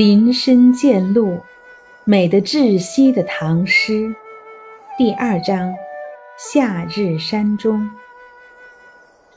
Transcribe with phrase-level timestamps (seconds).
[0.00, 1.38] 林深见鹿，
[2.04, 4.10] 美得窒息的唐诗。
[4.96, 5.74] 第二章：
[6.38, 7.86] 夏日山中。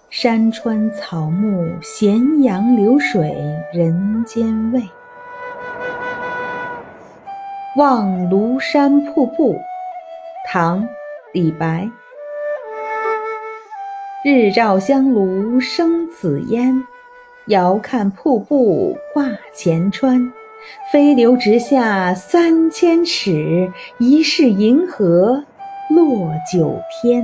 [0.09, 3.35] 山川草木，咸阳流水
[3.73, 4.81] 人间味。
[7.75, 9.59] 望庐山瀑布，
[10.49, 10.81] 唐·
[11.33, 11.89] 李白。
[14.23, 16.81] 日照香炉生紫烟，
[17.47, 20.31] 遥看瀑布挂前川。
[20.91, 25.43] 飞流直下三千尺，疑是银河
[25.89, 27.23] 落九天。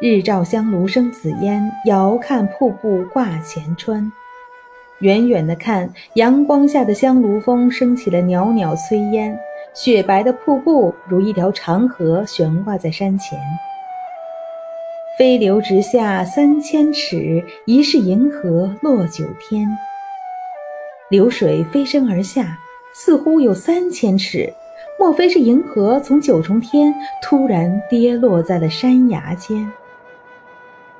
[0.00, 4.10] 日照香炉生紫烟，遥看瀑布挂前川。
[5.00, 9.38] 远远的看，阳光下的香炉峰升起了袅袅炊烟，
[9.74, 13.38] 雪白的瀑布如一条长河悬挂在山前。
[15.20, 19.68] 飞流直下三千尺，疑是银河落九天。
[21.10, 22.58] 流水飞身而下，
[22.94, 24.50] 似乎有三千尺，
[24.98, 29.70] 莫非是银河从九重天突然跌落在了山崖间？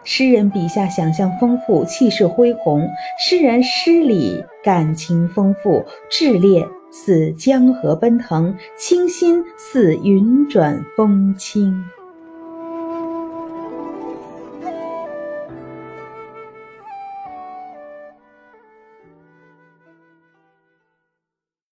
[0.05, 2.83] 诗人笔下想象丰富，气势恢宏；
[3.19, 11.83] 诗人诗里感情丰富，炽烈似江河奔腾，清新似云转风轻。